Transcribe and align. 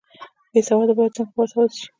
بې 0.51 0.61
سواده 0.67 0.93
باید 0.97 1.15
څنګه 1.17 1.33
باسواده 1.37 1.73
شي؟ 1.79 1.87